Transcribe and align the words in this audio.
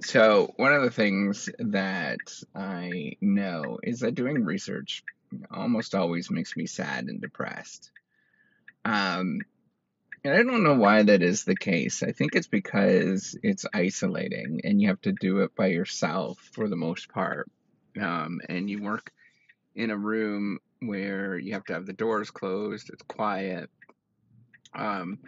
So, 0.00 0.52
one 0.56 0.72
of 0.72 0.82
the 0.82 0.90
things 0.90 1.48
that 1.58 2.20
I 2.54 3.16
know 3.20 3.78
is 3.82 4.00
that 4.00 4.14
doing 4.14 4.44
research 4.44 5.02
almost 5.50 5.94
always 5.94 6.30
makes 6.30 6.56
me 6.56 6.66
sad 6.66 7.06
and 7.06 7.20
depressed. 7.20 7.90
Um, 8.84 9.40
and 10.24 10.34
I 10.34 10.42
don't 10.42 10.62
know 10.62 10.74
why 10.74 11.02
that 11.02 11.22
is 11.22 11.44
the 11.44 11.56
case. 11.56 12.02
I 12.02 12.12
think 12.12 12.34
it's 12.34 12.46
because 12.46 13.36
it's 13.42 13.66
isolating 13.72 14.60
and 14.64 14.80
you 14.80 14.88
have 14.88 15.00
to 15.02 15.12
do 15.12 15.40
it 15.40 15.54
by 15.54 15.68
yourself 15.68 16.38
for 16.52 16.68
the 16.68 16.76
most 16.76 17.08
part. 17.08 17.50
Um, 18.00 18.40
and 18.48 18.68
you 18.68 18.82
work 18.82 19.10
in 19.74 19.90
a 19.90 19.96
room 19.96 20.58
where 20.80 21.36
you 21.36 21.54
have 21.54 21.64
to 21.66 21.74
have 21.74 21.86
the 21.86 21.92
doors 21.92 22.30
closed, 22.30 22.90
it's 22.90 23.02
quiet. 23.02 23.70
Um, 24.74 25.18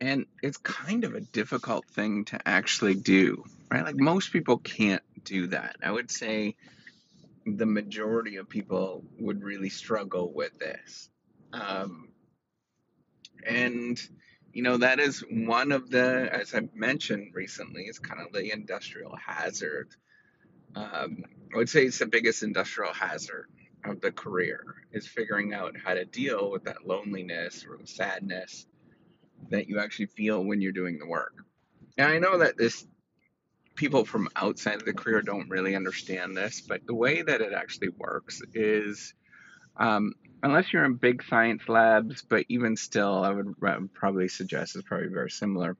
and 0.00 0.26
it's 0.42 0.56
kind 0.58 1.04
of 1.04 1.14
a 1.14 1.20
difficult 1.20 1.86
thing 1.86 2.24
to 2.26 2.40
actually 2.46 2.94
do, 2.94 3.44
right? 3.70 3.84
Like 3.84 3.96
most 3.96 4.32
people 4.32 4.58
can't 4.58 5.02
do 5.24 5.46
that. 5.48 5.76
I 5.82 5.90
would 5.90 6.10
say 6.10 6.56
the 7.46 7.66
majority 7.66 8.36
of 8.36 8.48
people 8.48 9.04
would 9.18 9.42
really 9.42 9.70
struggle 9.70 10.32
with 10.34 10.58
this. 10.58 11.08
Um, 11.52 12.08
and, 13.46 14.00
you 14.52 14.62
know, 14.62 14.76
that 14.76 15.00
is 15.00 15.24
one 15.30 15.72
of 15.72 15.90
the, 15.90 16.28
as 16.32 16.54
I've 16.54 16.74
mentioned 16.74 17.32
recently, 17.34 17.84
is 17.84 17.98
kind 17.98 18.20
of 18.20 18.32
the 18.32 18.52
industrial 18.52 19.16
hazard. 19.16 19.88
Um, 20.74 21.24
I 21.52 21.56
would 21.56 21.68
say 21.68 21.84
it's 21.84 21.98
the 21.98 22.06
biggest 22.06 22.42
industrial 22.42 22.92
hazard 22.92 23.46
of 23.84 24.00
the 24.00 24.12
career 24.12 24.62
is 24.92 25.06
figuring 25.06 25.54
out 25.54 25.74
how 25.82 25.94
to 25.94 26.04
deal 26.04 26.50
with 26.50 26.64
that 26.64 26.86
loneliness 26.86 27.64
or 27.68 27.78
the 27.78 27.86
sadness 27.86 28.66
that 29.48 29.68
you 29.68 29.80
actually 29.80 30.06
feel 30.06 30.44
when 30.44 30.60
you're 30.60 30.72
doing 30.72 30.98
the 30.98 31.06
work. 31.06 31.32
And 31.96 32.06
I 32.06 32.18
know 32.18 32.38
that 32.38 32.58
this 32.58 32.86
people 33.80 34.04
from 34.04 34.28
outside 34.36 34.74
of 34.74 34.84
the 34.84 34.92
career 34.92 35.22
don't 35.22 35.48
really 35.48 35.74
understand 35.74 36.36
this, 36.36 36.60
but 36.60 36.86
the 36.86 36.94
way 36.94 37.22
that 37.22 37.40
it 37.40 37.54
actually 37.54 37.88
works 37.88 38.42
is 38.52 39.14
um, 39.78 40.12
unless 40.42 40.70
you're 40.70 40.84
in 40.84 40.96
big 40.96 41.24
science 41.24 41.66
labs, 41.66 42.20
but 42.20 42.44
even 42.50 42.76
still, 42.76 43.24
I 43.24 43.30
would 43.30 43.54
probably 43.94 44.28
suggest 44.28 44.76
it's 44.76 44.86
probably 44.86 45.08
very 45.08 45.30
similar. 45.30 45.78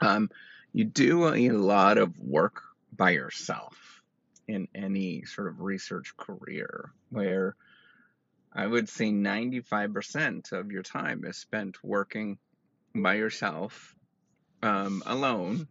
Um, 0.00 0.30
you 0.72 0.84
do 0.84 1.34
a 1.34 1.50
lot 1.50 1.98
of 1.98 2.20
work 2.20 2.62
by 2.96 3.10
yourself 3.10 4.00
in 4.46 4.68
any 4.72 5.24
sort 5.24 5.48
of 5.48 5.60
research 5.60 6.16
career 6.16 6.92
where 7.10 7.56
I 8.52 8.64
would 8.64 8.88
say 8.88 9.06
95% 9.06 10.52
of 10.52 10.70
your 10.70 10.84
time 10.84 11.24
is 11.24 11.36
spent 11.36 11.82
working 11.82 12.38
by 12.94 13.14
yourself, 13.14 13.92
um, 14.62 15.02
alone, 15.04 15.66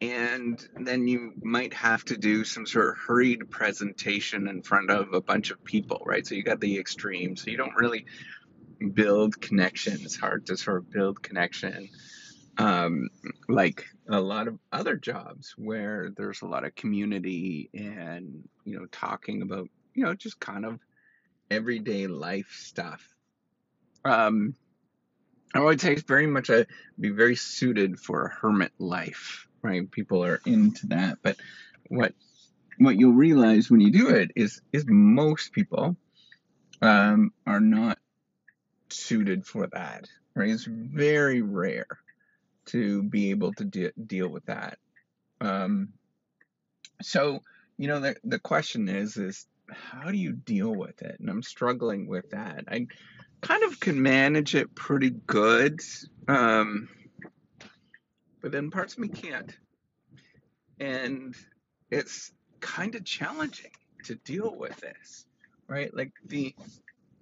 and 0.00 0.66
then 0.76 1.08
you 1.08 1.32
might 1.42 1.74
have 1.74 2.04
to 2.06 2.16
do 2.16 2.44
some 2.44 2.66
sort 2.66 2.90
of 2.90 2.98
hurried 2.98 3.50
presentation 3.50 4.48
in 4.48 4.62
front 4.62 4.90
of 4.90 5.12
a 5.12 5.20
bunch 5.20 5.50
of 5.50 5.62
people, 5.64 6.02
right? 6.06 6.26
So 6.26 6.34
you 6.34 6.42
got 6.42 6.60
the 6.60 6.78
extreme, 6.78 7.36
so 7.36 7.50
you 7.50 7.56
don't 7.56 7.74
really 7.74 8.06
build 8.92 9.40
connection. 9.40 9.94
It's 9.94 10.16
hard 10.16 10.46
to 10.46 10.56
sort 10.56 10.78
of 10.78 10.90
build 10.90 11.22
connection. 11.22 11.88
Um, 12.58 13.08
like 13.48 13.84
a 14.08 14.20
lot 14.20 14.48
of 14.48 14.58
other 14.72 14.96
jobs 14.96 15.54
where 15.56 16.10
there's 16.16 16.42
a 16.42 16.46
lot 16.46 16.64
of 16.64 16.74
community 16.74 17.70
and 17.72 18.48
you 18.64 18.78
know 18.78 18.86
talking 18.86 19.42
about 19.42 19.68
you 19.94 20.04
know 20.04 20.14
just 20.14 20.40
kind 20.40 20.64
of 20.64 20.80
everyday 21.50 22.08
life 22.08 22.56
stuff 22.58 23.06
um 24.04 24.54
I 25.54 25.60
would 25.60 25.80
say 25.80 25.92
it's 25.92 26.02
very 26.02 26.26
much 26.26 26.50
a 26.50 26.66
be 27.00 27.08
very 27.10 27.36
suited 27.36 27.98
for 27.98 28.26
a 28.26 28.30
hermit 28.30 28.72
life, 28.78 29.47
right? 29.62 29.90
People 29.90 30.24
are 30.24 30.40
into 30.46 30.88
that, 30.88 31.18
but 31.22 31.36
what 31.88 32.14
what 32.78 32.96
you'll 32.96 33.12
realize 33.12 33.70
when 33.70 33.80
you 33.80 33.90
do 33.90 34.10
it 34.10 34.30
is 34.36 34.60
is 34.72 34.84
most 34.86 35.52
people 35.52 35.96
um, 36.80 37.32
are 37.46 37.60
not 37.60 37.98
suited 38.88 39.46
for 39.46 39.66
that, 39.66 40.04
right? 40.34 40.50
It's 40.50 40.64
very 40.64 41.42
rare 41.42 41.86
to 42.66 43.02
be 43.02 43.30
able 43.30 43.52
to 43.54 43.64
de- 43.64 43.92
deal 43.92 44.28
with 44.28 44.46
that. 44.46 44.78
Um, 45.40 45.94
so 47.02 47.40
you 47.76 47.88
know 47.88 48.00
the 48.00 48.16
the 48.24 48.38
question 48.38 48.88
is 48.88 49.16
is 49.16 49.46
how 49.70 50.10
do 50.10 50.16
you 50.16 50.32
deal 50.32 50.74
with 50.74 51.02
it? 51.02 51.20
And 51.20 51.28
I'm 51.28 51.42
struggling 51.42 52.06
with 52.06 52.30
that. 52.30 52.64
I 52.68 52.86
kind 53.40 53.62
of 53.64 53.78
can 53.80 54.02
manage 54.02 54.54
it 54.54 54.74
pretty 54.74 55.10
good, 55.10 55.80
um, 56.26 56.88
but 58.40 58.52
then 58.52 58.70
parts 58.70 58.94
of 58.94 59.00
me 59.00 59.08
can't. 59.08 59.56
And 60.80 61.34
it's 61.90 62.32
kind 62.60 62.94
of 62.94 63.04
challenging 63.04 63.70
to 64.04 64.14
deal 64.14 64.54
with 64.56 64.76
this, 64.80 65.26
right? 65.66 65.94
Like 65.94 66.12
the 66.26 66.54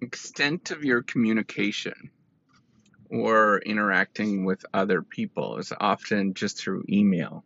extent 0.01 0.71
of 0.71 0.83
your 0.83 1.01
communication 1.01 2.11
or 3.09 3.59
interacting 3.59 4.45
with 4.45 4.65
other 4.73 5.01
people 5.01 5.57
is 5.57 5.73
often 5.79 6.33
just 6.33 6.59
through 6.59 6.83
email 6.89 7.43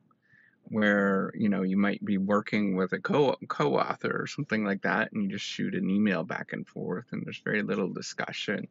where 0.66 1.32
you 1.36 1.50
know 1.50 1.64
you 1.64 1.78
might 1.78 2.04
be 2.04 2.18
working 2.18 2.76
with 2.76 2.94
a 2.94 3.00
co 3.00 3.36
co-author 3.48 4.22
or 4.22 4.26
something 4.26 4.64
like 4.64 4.82
that 4.84 5.12
and 5.12 5.24
you 5.24 5.30
just 5.30 5.46
shoot 5.46 5.76
an 5.76 5.90
email 5.90 6.24
back 6.24 6.54
and 6.54 6.68
forth 6.68 7.06
and 7.12 7.24
there's 7.26 7.42
very 7.44 7.62
little 7.62 7.90
discussion 7.90 8.68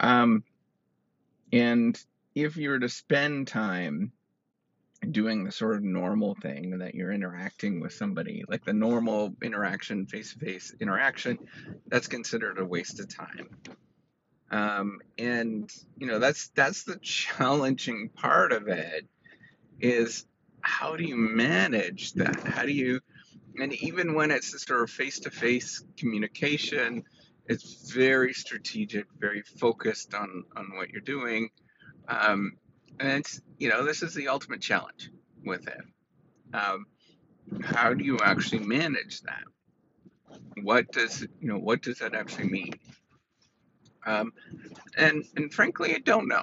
um, 0.00 0.44
and 1.52 2.00
if 2.44 2.56
you 2.56 2.70
were 2.70 2.78
to 2.78 2.88
spend 2.88 3.48
time 3.48 4.12
doing 5.10 5.44
the 5.44 5.52
sort 5.52 5.76
of 5.76 5.82
normal 5.82 6.34
thing 6.34 6.78
that 6.78 6.94
you're 6.94 7.12
interacting 7.12 7.80
with 7.80 7.92
somebody 7.92 8.44
like 8.48 8.64
the 8.64 8.72
normal 8.72 9.34
interaction 9.42 10.06
face-to-face 10.06 10.74
interaction 10.80 11.38
that's 11.86 12.08
considered 12.08 12.58
a 12.58 12.64
waste 12.64 12.98
of 12.98 13.08
time 13.08 13.48
um, 14.50 15.00
and 15.16 15.70
you 15.98 16.06
know 16.06 16.18
that's 16.18 16.48
that's 16.48 16.84
the 16.84 16.96
challenging 17.02 18.08
part 18.08 18.52
of 18.52 18.66
it 18.68 19.06
is 19.80 20.26
how 20.60 20.96
do 20.96 21.04
you 21.04 21.16
manage 21.16 22.12
that? 22.14 22.40
How 22.46 22.64
do 22.64 22.72
you, 22.72 23.00
and 23.56 23.72
even 23.74 24.14
when 24.14 24.30
it's 24.30 24.52
a 24.54 24.58
sort 24.58 24.82
of 24.82 24.90
face 24.90 25.20
to 25.20 25.30
face 25.30 25.82
communication, 25.96 27.04
it's 27.46 27.90
very 27.90 28.34
strategic, 28.34 29.06
very 29.18 29.42
focused 29.42 30.14
on, 30.14 30.44
on 30.56 30.76
what 30.76 30.90
you're 30.90 31.00
doing. 31.00 31.50
Um, 32.08 32.52
and 32.98 33.20
it's, 33.20 33.40
you 33.58 33.68
know, 33.68 33.84
this 33.84 34.02
is 34.02 34.14
the 34.14 34.28
ultimate 34.28 34.60
challenge 34.60 35.10
with 35.44 35.68
it. 35.68 35.80
Um, 36.54 36.86
how 37.62 37.94
do 37.94 38.04
you 38.04 38.18
actually 38.18 38.64
manage 38.64 39.20
that? 39.22 39.44
What 40.62 40.90
does, 40.90 41.22
you 41.40 41.48
know, 41.48 41.58
what 41.58 41.82
does 41.82 41.98
that 41.98 42.14
actually 42.14 42.48
mean? 42.48 42.72
Um, 44.04 44.32
and, 44.96 45.24
and 45.36 45.52
frankly, 45.52 45.94
I 45.94 45.98
don't 45.98 46.28
know 46.28 46.42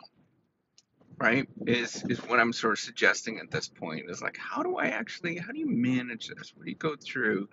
right 1.18 1.48
is 1.66 2.04
is 2.10 2.20
what 2.20 2.40
i'm 2.40 2.54
sort 2.54 2.74
of 2.74 2.80
suggesting 2.80 3.40
at 3.40 3.52
this 3.52 3.68
point 3.68 4.10
is 4.10 4.22
like 4.22 4.38
how 4.38 4.64
do 4.64 4.78
i 4.78 4.88
actually 4.88 5.38
how 5.38 5.52
do 5.52 5.60
you 5.60 5.70
manage 5.70 6.28
this 6.28 6.54
what 6.56 6.66
do 6.66 6.70
you 6.70 6.76
go 6.76 6.96
through 6.96 7.48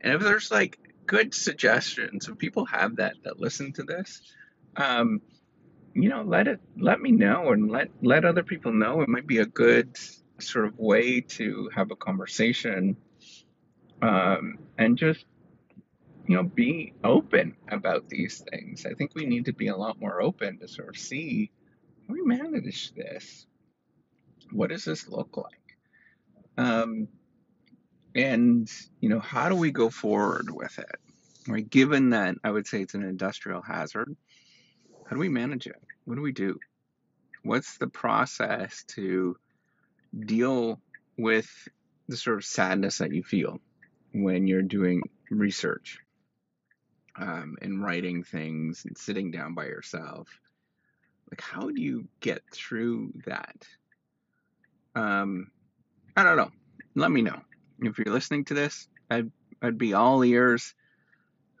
and 0.00 0.12
if 0.12 0.20
there's 0.20 0.50
like 0.50 0.78
good 1.06 1.32
suggestions 1.34 2.28
if 2.28 2.36
people 2.38 2.64
have 2.64 2.96
that 2.96 3.14
that 3.24 3.38
listen 3.38 3.72
to 3.72 3.82
this 3.82 4.20
um 4.76 5.20
you 6.02 6.08
know 6.08 6.22
let 6.22 6.48
it 6.48 6.60
let 6.76 7.00
me 7.00 7.10
know 7.10 7.52
and 7.52 7.70
let 7.70 7.88
let 8.02 8.24
other 8.24 8.42
people 8.42 8.72
know 8.72 9.00
it 9.00 9.08
might 9.08 9.26
be 9.26 9.38
a 9.38 9.46
good 9.46 9.96
sort 10.38 10.66
of 10.66 10.78
way 10.78 11.20
to 11.20 11.70
have 11.74 11.90
a 11.90 11.96
conversation 11.96 12.96
um 14.02 14.58
and 14.78 14.96
just 14.96 15.24
you 16.26 16.36
know 16.36 16.42
be 16.42 16.92
open 17.02 17.56
about 17.68 18.08
these 18.08 18.44
things 18.50 18.86
i 18.86 18.94
think 18.94 19.14
we 19.14 19.26
need 19.26 19.46
to 19.46 19.52
be 19.52 19.68
a 19.68 19.76
lot 19.76 20.00
more 20.00 20.22
open 20.22 20.58
to 20.58 20.68
sort 20.68 20.88
of 20.88 20.96
see 20.96 21.50
how 22.08 22.14
we 22.14 22.22
manage 22.22 22.92
this? 22.94 23.46
What 24.50 24.70
does 24.70 24.84
this 24.84 25.08
look 25.08 25.36
like? 25.36 25.76
Um, 26.56 27.08
and 28.14 28.68
you 29.00 29.08
know, 29.08 29.20
how 29.20 29.48
do 29.48 29.54
we 29.54 29.70
go 29.70 29.90
forward 29.90 30.50
with 30.50 30.78
it? 30.78 30.96
Right, 31.46 31.68
given 31.68 32.10
that 32.10 32.36
I 32.44 32.50
would 32.50 32.66
say 32.66 32.82
it's 32.82 32.94
an 32.94 33.04
industrial 33.04 33.62
hazard, 33.62 34.14
how 35.08 35.14
do 35.16 35.20
we 35.20 35.28
manage 35.28 35.66
it? 35.66 35.80
What 36.04 36.16
do 36.16 36.22
we 36.22 36.32
do? 36.32 36.58
What's 37.42 37.78
the 37.78 37.88
process 37.88 38.84
to 38.88 39.36
deal 40.18 40.80
with 41.16 41.48
the 42.08 42.16
sort 42.16 42.36
of 42.36 42.44
sadness 42.44 42.98
that 42.98 43.12
you 43.12 43.22
feel 43.22 43.60
when 44.12 44.46
you're 44.46 44.62
doing 44.62 45.02
research 45.30 45.98
um, 47.16 47.56
and 47.60 47.82
writing 47.82 48.22
things 48.22 48.84
and 48.86 48.96
sitting 48.96 49.30
down 49.30 49.54
by 49.54 49.66
yourself 49.66 50.28
like, 51.30 51.40
how 51.40 51.68
do 51.68 51.80
you 51.80 52.08
get 52.20 52.42
through 52.52 53.12
that? 53.26 53.66
Um, 54.94 55.50
I 56.16 56.22
don't 56.22 56.36
know. 56.36 56.50
Let 56.94 57.10
me 57.10 57.22
know 57.22 57.40
if 57.80 57.98
you're 57.98 58.12
listening 58.12 58.44
to 58.46 58.54
this. 58.54 58.88
I'd 59.10 59.30
I'd 59.60 59.78
be 59.78 59.94
all 59.94 60.24
ears. 60.24 60.74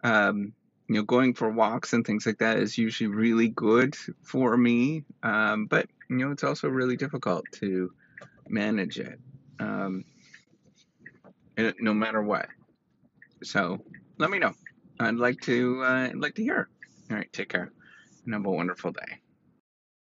Um, 0.02 0.54
you 0.88 0.96
know, 0.96 1.02
going 1.02 1.34
for 1.34 1.50
walks 1.50 1.92
and 1.92 2.06
things 2.06 2.24
like 2.26 2.38
that 2.38 2.58
is 2.58 2.78
usually 2.78 3.08
really 3.08 3.48
good 3.48 3.94
for 4.22 4.56
me. 4.56 5.04
Um, 5.22 5.66
but 5.66 5.86
you 6.08 6.16
know, 6.16 6.30
it's 6.30 6.44
also 6.44 6.68
really 6.68 6.96
difficult 6.96 7.44
to 7.52 7.92
manage 8.48 8.98
it, 8.98 9.20
um, 9.60 10.04
eh, 11.58 11.72
no 11.78 11.92
matter 11.92 12.22
what. 12.22 12.48
So 13.42 13.84
let 14.18 14.30
me 14.30 14.38
know. 14.38 14.54
I'd 14.98 15.16
like 15.16 15.40
to 15.42 15.82
uh, 15.84 16.08
I'd 16.08 16.16
like 16.16 16.34
to 16.36 16.42
hear. 16.42 16.68
All 17.10 17.16
right, 17.16 17.32
take 17.32 17.50
care 17.50 17.70
and 18.24 18.34
have 18.34 18.46
a 18.46 18.50
wonderful 18.50 18.92
day. 18.92 19.20